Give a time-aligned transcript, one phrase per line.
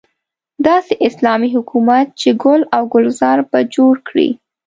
[0.67, 4.29] داسې اسلامي حکومت چې ګل او ګلزار به جوړ کړي.